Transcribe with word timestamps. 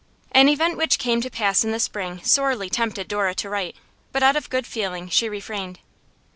An 0.31 0.49
event 0.49 0.77
which 0.77 0.97
came 0.97 1.21
to 1.21 1.29
pass 1.29 1.63
in 1.63 1.69
the 1.71 1.79
spring 1.79 2.21
sorely 2.23 2.71
tempted 2.71 3.07
Dora 3.07 3.35
to 3.35 3.49
write, 3.49 3.75
but 4.11 4.23
out 4.23 4.35
of 4.35 4.49
good 4.49 4.65
feeling 4.65 5.09
she 5.09 5.29
refrained. 5.29 5.77